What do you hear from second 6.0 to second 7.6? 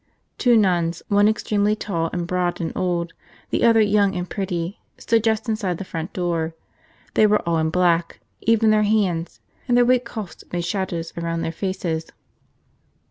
door. They were all